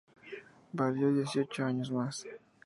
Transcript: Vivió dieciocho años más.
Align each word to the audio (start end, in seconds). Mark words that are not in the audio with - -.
Vivió 0.73 1.13
dieciocho 1.13 1.63
años 1.63 1.91
más. 1.91 2.25